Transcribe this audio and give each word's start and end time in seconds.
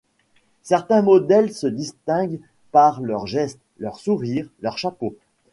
Certains 0.63 1.03
modèles 1.03 1.53
se 1.53 1.67
distinguent 1.67 2.39
par 2.71 3.01
leurs 3.01 3.27
gestes, 3.27 3.61
leur 3.77 3.99
sourire, 3.99 4.49
leur 4.59 4.79
chapeau. 4.79 5.15